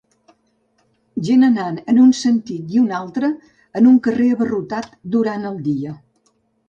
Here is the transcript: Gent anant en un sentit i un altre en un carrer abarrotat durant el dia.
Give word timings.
Gent 1.27 1.43
anant 1.47 1.75
en 1.93 1.99
un 2.05 2.15
sentit 2.21 2.73
i 2.77 2.81
un 2.85 2.89
altre 3.01 3.29
en 3.81 3.91
un 3.93 4.01
carrer 4.09 4.31
abarrotat 4.37 4.89
durant 5.17 5.47
el 5.51 5.61
dia. 5.69 5.95